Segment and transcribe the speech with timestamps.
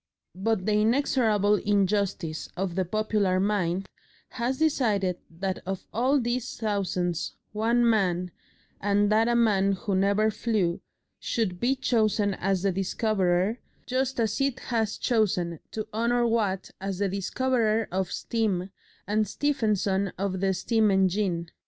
[0.33, 3.87] But the inexorable injustice of the popular mind
[4.29, 8.31] has decided that of all these thousands, one man,
[8.81, 10.81] and that a man who never flew,
[11.19, 16.97] should be chosen as the discoverer, just as it has chosen to honour Watt as
[16.97, 18.71] the discoverer of steam
[19.05, 21.49] and Stephenson of the steam engine.